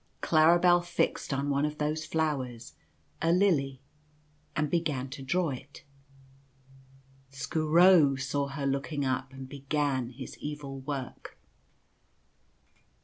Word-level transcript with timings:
Claribel 0.19 0.81
fixed 0.83 1.31
on 1.31 1.51
one 1.51 1.63
of 1.63 1.77
these 1.77 2.07
flowers, 2.07 2.73
a 3.21 3.31
lily, 3.31 3.81
and 4.55 4.67
began 4.67 5.11
to 5.11 5.21
draw 5.21 5.49
it. 5.51 5.83
Skooro 7.29 8.15
saw 8.15 8.47
her 8.47 8.65
looking 8.65 9.05
up 9.05 9.31
and 9.31 9.47
began 9.47 10.09
his 10.09 10.39
evil 10.39 10.79
work. 10.79 11.37